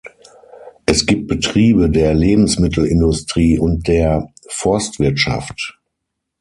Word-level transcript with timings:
Es 0.87 1.05
gibt 1.05 1.27
Betriebe 1.27 1.87
der 1.91 2.15
Lebensmittelindustrie 2.15 3.59
und 3.59 3.87
der 3.87 4.29
Forstwirtschaft. 4.49 5.77